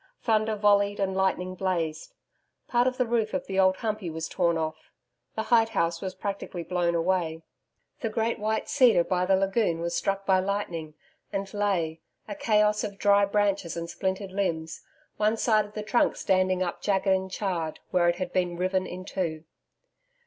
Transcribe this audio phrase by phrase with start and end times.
[0.23, 2.15] Thunder volleyed and lightning blazed.
[2.67, 4.89] Part of the roof of the Old Humpey was torn off.
[5.35, 7.43] The hide house was practically blown away.
[7.99, 10.95] The great white cedar by the lagoon was struck by lightning,
[11.31, 14.81] and lay, a chaos of dry branches and splintered limbs,
[15.17, 18.87] one side of the trunk standing up jagged and charred where it had been riven
[18.87, 19.43] in two.